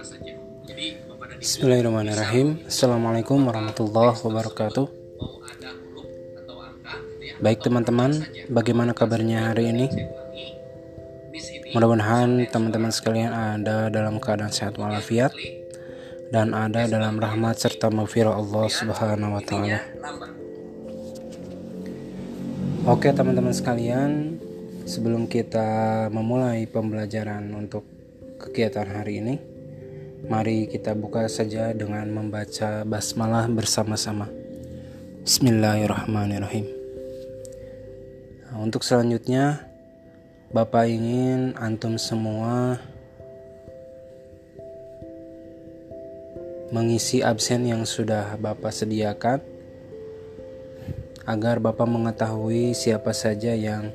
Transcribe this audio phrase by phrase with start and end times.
[0.00, 2.64] Bismillahirrahmanirrahim.
[2.64, 4.88] Assalamualaikum warahmatullahi wabarakatuh.
[7.44, 9.92] Baik teman-teman, bagaimana kabarnya hari ini?
[11.76, 15.36] Mudah-mudahan teman-teman sekalian ada dalam keadaan sehat walafiat
[16.32, 19.84] dan ada dalam rahmat serta maghfirah Allah Subhanahu wa taala.
[22.88, 24.40] Oke, teman-teman sekalian,
[24.88, 27.84] sebelum kita memulai pembelajaran untuk
[28.40, 29.59] kegiatan hari ini,
[30.28, 34.28] Mari kita buka saja dengan membaca basmalah bersama-sama.
[35.24, 36.66] Bismillahirrahmanirrahim.
[38.44, 39.64] Nah, untuk selanjutnya,
[40.52, 42.76] Bapak ingin antum semua
[46.68, 49.40] mengisi absen yang sudah Bapak sediakan
[51.24, 53.94] agar Bapak mengetahui siapa saja yang